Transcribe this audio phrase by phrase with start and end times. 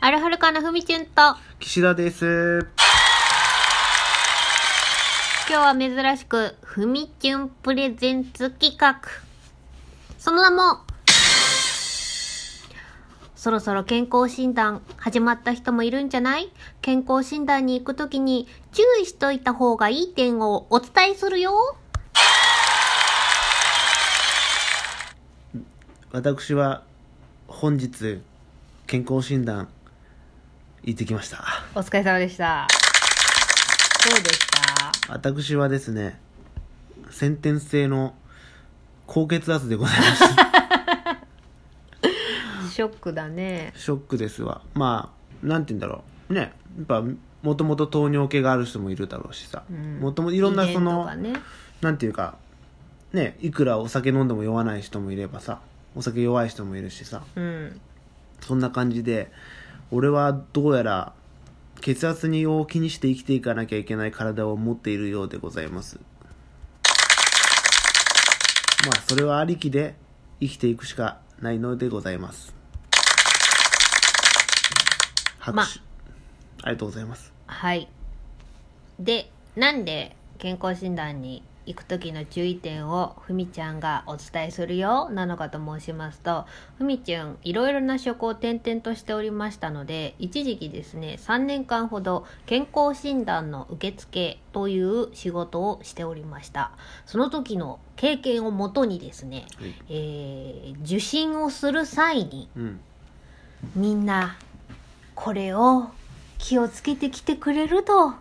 [0.00, 2.68] あるはるかなふみちゅんと、岸田です。
[5.48, 9.00] 今日は珍しく、ふみちゅんプレゼンツ企画。
[10.18, 10.80] その名も、
[13.34, 16.52] そろそろ健康診断始まった人もいるんじゃない？
[16.82, 21.76] 健康診断に行くときに注意しといた方がいい点をお伝えするよ。
[26.12, 26.82] 私は
[27.48, 28.20] 本日
[28.86, 29.68] 健康診断
[30.86, 31.44] 行ってきました。
[31.74, 32.66] お疲れ様でした。
[34.08, 34.38] どうでし
[35.08, 35.12] た？
[35.12, 36.18] 私はですね、
[37.10, 38.14] 先天性の
[39.06, 41.18] 高血圧でございました。
[42.70, 43.72] ショックだね。
[43.76, 44.60] ショックですわ。
[44.74, 46.34] まあ、なんて言うんだろう。
[46.34, 46.40] ね、
[46.78, 47.02] やっぱ、
[47.42, 49.64] もともと糖尿病がある人もいるだろうしさ。
[49.70, 51.32] うんもともといろんなその、かね。
[51.80, 52.36] なんていうか、
[53.12, 55.60] ね、いくらお酒飲んでも酔わない人もいればさ、
[55.96, 57.22] お酒弱い人もいるしさ。
[57.34, 57.80] うん。
[58.40, 59.32] そんな感じで
[59.90, 61.12] 俺はどうやら
[61.80, 66.00] 血圧にを気にして生きていかなきゃいけない体を持っているようでございます。
[68.86, 69.94] まあそれはありきで
[70.40, 72.54] 生きていくしかないのでございます。
[75.38, 77.32] 拍手、まありがとうございます。
[77.46, 77.88] はい。
[78.98, 86.46] で、なんで健康診断に行く時の注意点をふみちゃんがお伝えするよなのかと申しますと、
[86.78, 96.70] ふみちゃんいろいろな職を転々としておりましたので、一時期ですね、3年間ほど健康診断の受付という仕事をしておりました。
[97.04, 102.80] その時の経験をもとにですね、はいえー受診をする際にうん
[103.74, 104.36] みんな
[105.14, 105.88] これを
[106.38, 108.14] 気をつけてきてくれると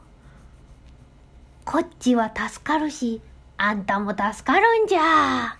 [1.65, 3.21] こっちは助かるし
[3.57, 5.57] あんたも助かるんじゃ。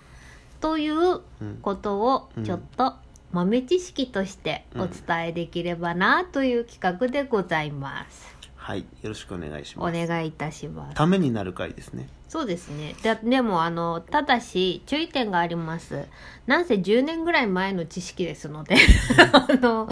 [0.60, 2.94] といううんことをちょっと
[3.32, 8.80] 豆知識としてお伝えできればなという企画でございます、はい。
[8.80, 10.06] よろしくお願いしおます。
[10.06, 10.94] 願いいたします。
[10.96, 12.08] ためになる回ですね。
[12.28, 12.94] そうですね。
[13.02, 16.06] ででもあのただし注意点があります。
[16.46, 18.76] なんせ10年ぐらい前の知識ですので
[19.32, 19.88] あの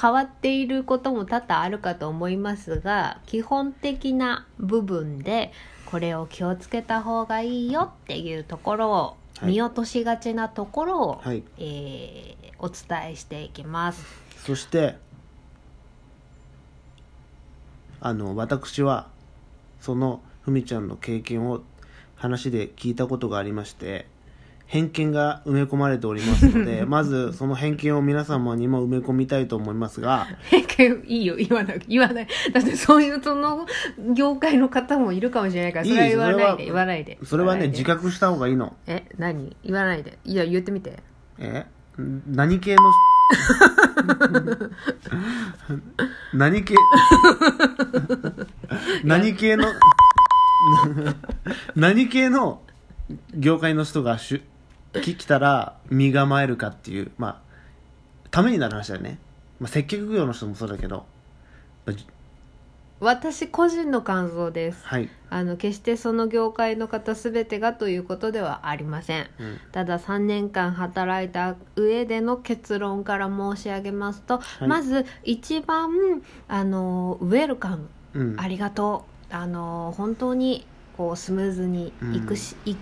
[0.00, 5.52] 変わっていることも多々あるかと思いますが基本的な部分で
[5.90, 9.52] これを気をつけた方がいいよっていうところを、はい。
[9.52, 11.42] 見落としがちなところを、はい。
[11.58, 14.04] えーお伝えしていきます。
[14.44, 14.96] そして
[18.00, 19.08] あの私は
[19.80, 21.62] そのふみちゃんの経験を
[22.16, 24.06] 話で聞いたことがありまして
[24.70, 30.28] 偏見が埋め込まれておりますので まずその偏見を皆様にも埋め込みたいと思いますが
[31.08, 33.66] いいよ言わない言わないだってそういうその
[34.14, 37.18] 業界の方もいるかもしれないからそれは言わないで言わないで。
[37.24, 38.76] それはね自覚した方がいいの。
[38.86, 39.56] え何？
[39.64, 40.18] 言わないで。
[40.24, 41.02] いや言ってみて。
[41.38, 41.66] え
[42.00, 42.82] ん何系の
[46.32, 46.74] 何系？
[49.04, 49.64] 何系の？
[51.74, 52.62] 何系の
[53.34, 54.42] 業界の人がしゅ
[55.00, 57.50] き来たら身構えるかっていうまあ
[58.30, 59.18] ためになる話だよね、
[59.58, 61.04] まあ、接客業の人もそうだけど。
[63.00, 64.86] 私個人の感想です。
[64.86, 69.30] はい、あの決してその業界の方全てがということではありません。
[69.38, 69.58] うん。
[69.72, 74.66] ただ3年間働いた上での結論から申し上げますと、い。
[74.66, 77.88] まず一番あのウェルカム。
[78.12, 79.34] うん、ありがとう。
[79.34, 82.74] あの本当にこうスムーズにいくし、い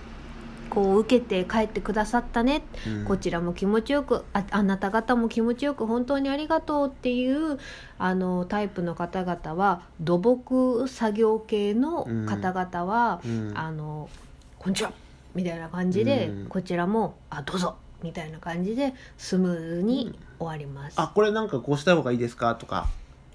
[0.68, 3.04] こう受けて帰ってくださったね、うん。
[3.04, 7.58] こちらも気持ちよくああなた方も気持ちよく本当にありがとうっていう
[7.98, 13.52] あのタイプの方々は土木作業系の方々は、うん。
[13.56, 14.08] あの
[14.58, 14.92] こんにちは
[15.34, 16.46] みたいな感じで、うん。
[16.46, 22.54] こちらもあどうぞみたいな感じでスムーズに終わります、あこれなんかこうした方がいいですか？
[22.54, 22.86] とか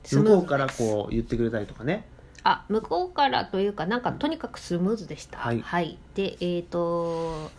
[0.05, 2.05] 向こうからこう言ってくれたりとかね
[2.43, 5.97] あ向こうからというかなんかとにかくスムーズでした、はい。
[6.15, 7.51] でえっ、と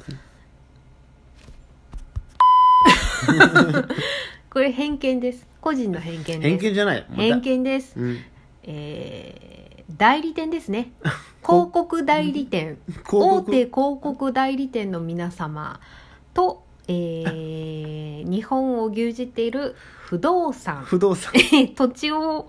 [4.51, 5.47] これ偏見です。
[5.61, 6.41] 個人の偏見です。
[6.41, 7.07] 偏見じゃない。
[7.11, 8.19] 偏見です、うん。
[8.65, 9.55] えー
[9.97, 10.93] 代理店ですね。
[11.45, 12.79] 広告代理店。
[13.13, 15.79] 大手広告代理店の皆様
[16.33, 19.77] と、えー日本を牛耳っている
[20.07, 20.83] 不動産。
[20.83, 21.33] 不動産。
[21.77, 22.49] 土地を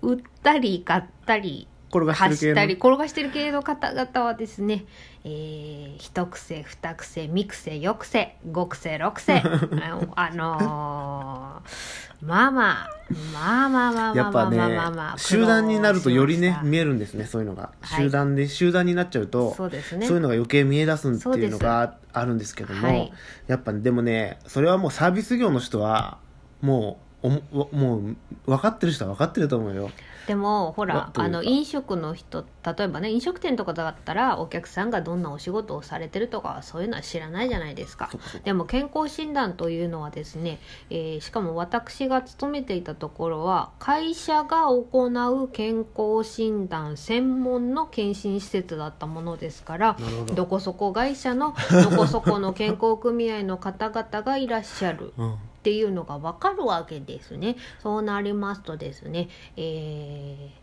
[0.00, 4.86] 売ったり買ったり転がしてる貸した系のり転がしてる系の方々はですね、
[5.24, 9.42] えー、一癖二癖三癖四癖五癖六癖。
[9.44, 12.88] あのあのーまあまあ
[13.32, 23.12] まあまあまあまあまあやっぱねまあまあまあ集団になるとよりね苦労しました見えるんですねそういうのが、はい集団で集団になっちゃうとそうですねそういうのが余計見え出すっていうのがあるんですけども、はい
[23.48, 26.18] やっぱでもねそれはもうサービス業の人は
[26.60, 27.28] もうお
[27.74, 28.16] もう
[28.46, 29.90] 分かってる人は分かってると思うよ。
[30.26, 38.10] でもほらあの飲食の人例えばね飲食店とかだったらお客さんがどんなお仕事をされてるとかはそういうのは知らないじゃないですか。
[38.44, 40.58] でも健康診断というのはですね、
[40.90, 49.96] えーしかも私が勤めていたところは会社が行う健康診断専門の検診施設だったものですから
[50.34, 51.54] どこそこ会社の
[51.90, 55.12] どこそこの健康組合の方々がいらっしゃる。
[55.18, 57.54] うんっていうのが分かるわけですね。
[57.80, 60.62] そうなりますとですね、えー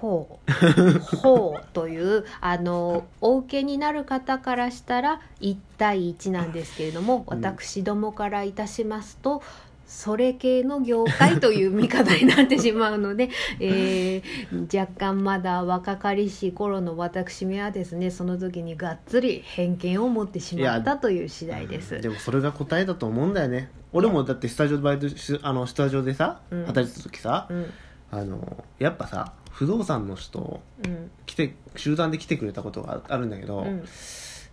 [0.00, 0.52] ほう
[1.20, 9.42] ほうというあのお受けになる方からしたら1対1なんですけれどもうん私どもからいたしますと
[9.90, 13.28] それ系の業界という見方になってしまうので、
[13.58, 22.00] えー若干まだ若かりし頃の私めはですねその時にがっつり偏見を持ってしまったという次第です。
[22.00, 23.68] でもそれが答えだと思うんだよね。
[23.92, 26.66] 俺もだってスタジオでバイトしあのスタジオでさうん。
[26.66, 27.66] 働いてた時さ、うん。
[28.12, 31.10] あのやっぱさ不動産の人うん。
[31.26, 33.84] 来て集団で来てくれたことがあるんだけど、うん。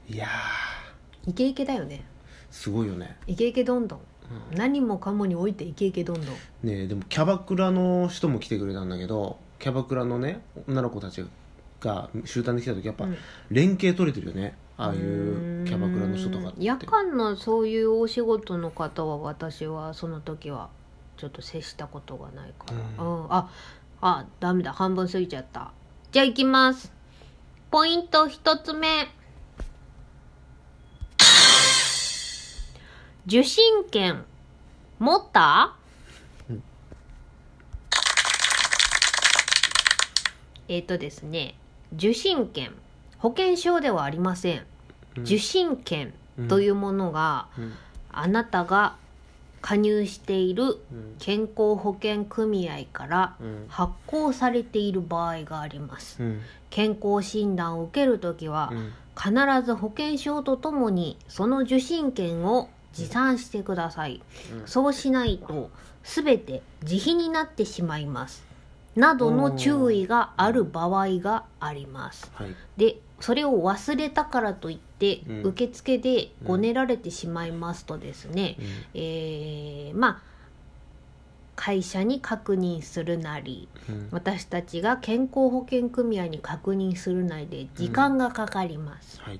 [0.09, 0.27] いや
[1.27, 2.03] イケイケだよね。
[2.51, 4.05] ーすごいよね、イケイケどんどん、うん
[4.55, 6.25] 何もかもにおいてイケイケどんどん。
[6.63, 11.25] ねえでもキャバクラの人も来てくれたんだけどキャバクラのね女の子たち
[11.79, 13.17] が集団で来た時やっぱうん。
[13.49, 14.55] 連携取れてるよね。
[14.77, 16.63] ああいうキャバクラの人とかって。
[16.63, 20.69] 夜間のそういうお仕事の方は私はその時は
[21.17, 22.65] ちょっと接したことがないか
[22.97, 23.25] ら、ううん。
[23.31, 23.49] あ
[24.01, 24.73] あダメだ。
[24.73, 25.71] 半分過ぎちゃった。
[26.11, 26.91] じゃあ行きます。
[27.71, 29.07] ポイント一つ目
[33.27, 34.23] 受信券
[34.99, 35.75] 持った、
[36.49, 36.63] うん。
[40.69, 41.55] えっ、とですね
[41.93, 42.71] 受信券
[43.17, 44.65] 保険証ではありません。
[45.17, 45.23] うん。
[45.23, 46.13] 受信券
[46.47, 47.73] というものが、うん。
[48.13, 48.95] あなたが
[49.59, 51.15] 加入しているうん。
[51.19, 53.65] 健康保険組合からうん。
[53.67, 56.23] 発行されている場合があります。
[56.23, 56.41] うん。
[56.69, 58.93] 健康診断を受けるときはうん。
[59.19, 59.33] 必
[59.65, 64.21] ず保険証とともにその受信券を持参してください。
[64.51, 64.67] うん。
[64.67, 65.69] そうしないと
[66.03, 68.43] 全て自費になってしまいます。
[68.95, 72.31] などの注意がある場合があります。
[72.33, 72.55] はい。
[72.77, 75.41] でそれを忘れたからといって、うん。
[75.43, 78.65] 受付でごねられてしまいますとですね、うん。
[78.95, 80.37] えーまあ
[81.55, 84.07] 会社に確認するなりうん。
[84.11, 89.39] 私たちが健康保険組合に確認するなりで時間がかかります、はい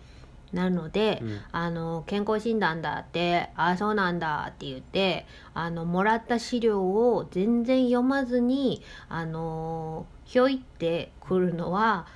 [0.53, 1.39] なので、うん。
[1.51, 12.07] あの健康診断だってああそうなんだって言ってあのもらった資料を全然読まずにあのひょいってくるのは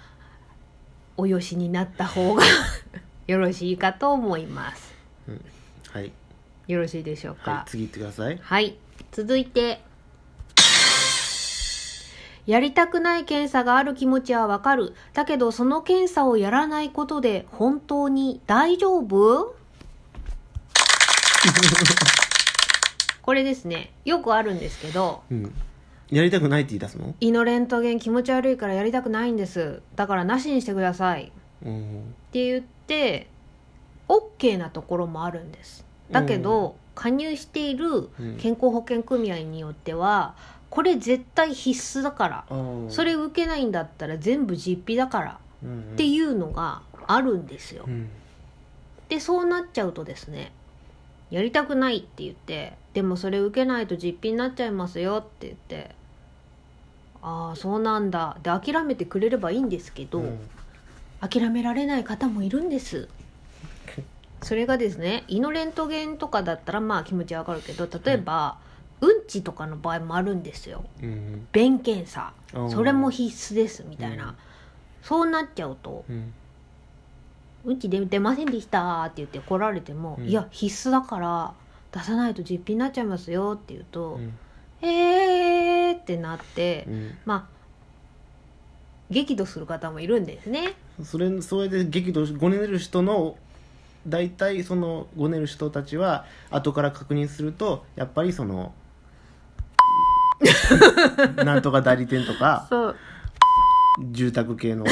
[1.17, 2.43] およしになった方が
[3.27, 4.93] よろしいかと思います。
[5.91, 6.11] はい。
[6.67, 8.39] よろしいでしょうか、はい次行ってください。
[8.41, 8.77] はい。
[9.11, 9.81] 続いて。
[12.45, 14.93] やりたくない検査がある気持ちはわかる。
[15.13, 19.55] だけどその検査をやらないことで本当に大丈夫？
[23.21, 23.91] これですね。
[24.05, 25.53] よくあるんですけど、うん
[26.09, 27.15] やりたくないって言い出すの？
[27.21, 29.81] 胃のレントゲン気持ち悪いからやりたくないんです。
[29.95, 31.25] だからなしにしてください。
[31.25, 31.29] っ
[31.65, 33.27] うんて言って、
[34.09, 35.85] OK なところもあるんです。
[36.11, 40.35] だけど、加入しているうん健康保険組合によっては
[40.71, 42.45] これ絶対必須だから。
[42.89, 45.39] それ受けないんだったら全部実費だから。
[45.63, 47.83] うんっていうのがあるんですよ。
[47.85, 48.09] うん。
[49.09, 50.53] でそうなっちゃうとですね
[51.29, 55.91] やりたくないって言ってでもそれ受けないと実費になっちゃいますよって言って
[57.21, 58.37] ああそうなんだ。
[58.41, 60.39] で諦めてくれればいいんですけど、うん。
[61.19, 63.09] 諦められない方もいるんです。
[64.41, 68.70] それがですね胃のレントゲンとかだったらまあ気持ちわかるけど例えば、うん
[69.27, 70.83] ちとかの場合もあるんですよ。
[71.01, 72.33] うん便検査。
[72.69, 74.35] それも必須ですみたいな、うん。
[75.01, 76.33] そうなっちゃうとうん
[77.65, 80.27] 「うんち出出ませんでした」って言って来られても「うん。
[80.27, 81.53] いや必須だから
[81.91, 84.37] 出さないと実費になっちゃいますよ」って言うとうん
[84.87, 87.17] 「えー」ってなって、うん。
[87.25, 87.61] まあ
[89.09, 90.73] 激怒する方もいるんですね。
[91.03, 93.35] それそれで激怒しごねる人の
[94.07, 98.73] 大体そのごねる人たちは後から確認するとやっぱりその
[101.43, 102.95] なんとか代理店とかそう。
[104.11, 104.85] 住宅系の。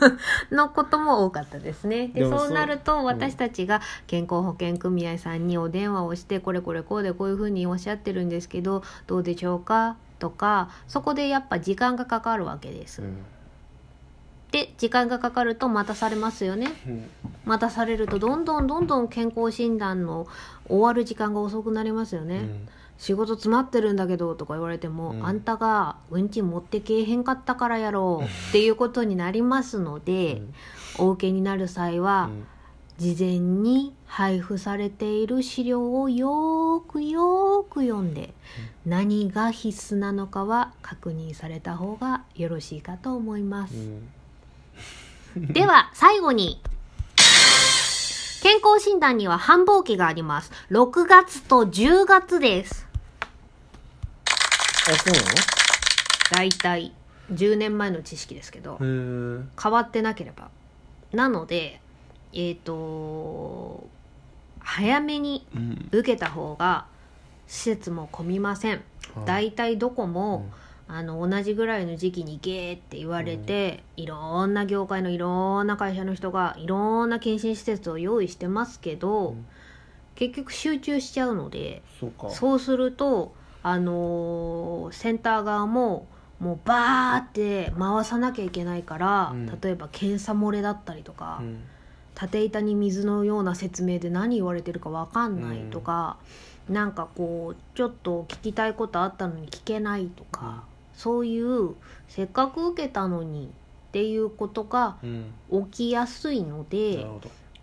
[0.52, 2.08] のことも多かったですね。
[2.08, 3.04] でそうなるとん。
[3.04, 9.96] 私たちが健康保険組合さんにお電話をしてこれこれこうでこういうふうにおっしゃってるんですけどどうでしょうか？
[10.18, 13.16] とかそこでやっぱ時間がかかるわけです、うん。
[14.52, 16.68] で時間がかかると待たされますよね。
[16.86, 17.10] うん。
[17.44, 20.28] 待たされるとどんどんどんどん健康診断の
[20.68, 22.68] 終わる時間が遅くなりますよね、うん
[22.98, 25.26] 仕事詰まってるんだけどとか言われても、うん。
[25.26, 30.42] あんたがうんち持ってけえへんかったからやろうっていうことになりますので、
[30.98, 32.46] お受けになる際は、うん。
[32.98, 38.32] 事前に配布されている資料をよーくよーく読んで、
[38.86, 43.74] 何が必須なのかは確認された方がよろしいかと思います。
[45.36, 45.52] うん。
[45.52, 46.60] では、最後に。
[48.42, 50.50] 健康診断には繁忙期があります。
[50.72, 52.88] 6月と10月です。
[54.24, 55.14] あそう
[56.34, 56.92] だいたい
[57.32, 60.50] 10年前の知識ですけど、変わってなければ。
[61.12, 61.80] なので、
[62.32, 63.86] えっ、と、
[64.58, 66.86] 早めにうん受けた方が
[67.46, 68.82] 施設も混みません。
[69.24, 70.50] だいたいどこも、
[70.88, 79.46] あの同じぐらいの時期にゲーって言われて、いろんな業界のいろんな会社の人がいろんな検診施設を用意してますけど、うん。
[80.14, 81.82] 結局集中しちゃうので
[82.30, 86.06] そうするとあのーセンター側も
[86.38, 89.46] もうバーって回さなきゃいけないから、うん。
[89.60, 91.62] 例えば検査漏れだったりとか、うん。
[92.14, 96.18] 縦板に水のような説明で何言われてるか分かんないとか、
[96.68, 101.74] なんかこうちょっと聞きたいことあったのに聞けないとか、そういう
[102.08, 103.50] せっかく受けたのに
[103.88, 105.32] っていうことがうん。
[105.70, 107.06] 起きやすいのなで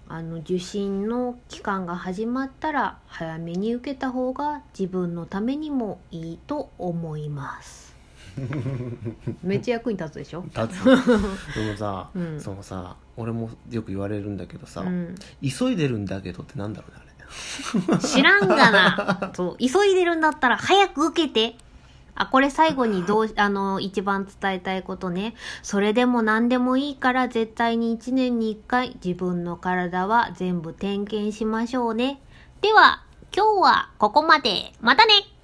[0.07, 7.95] あの受診の期間が始まったら早めに受けた方が自分のためにもいいと思います。
[9.43, 10.83] めっちゃ役に立つでしょ、立つ。
[11.55, 12.39] でもさ、うん。
[12.39, 17.09] そのさ俺もよく言われるんだけどさ、うん、急いでるんだけどってなんだろうねあれ。
[17.99, 19.31] 知らんがな。
[19.35, 21.55] そう急いでるんだったら早く受けて
[22.19, 25.35] あこれ最後にどうあの一番伝えたいことね。
[25.63, 32.21] それでも何でもいいから絶対に1年に1回自分の体は全部点検しましょうね。
[32.59, 34.73] では今日はここまで。
[34.81, 35.38] またね。